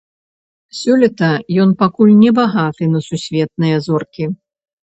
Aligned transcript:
Сёлета 0.77 1.29
ён 1.65 1.69
пакуль 1.83 2.13
не 2.23 2.31
багаты 2.39 2.83
на 2.97 3.05
сусветныя 3.09 3.77
зоркі. 3.91 4.25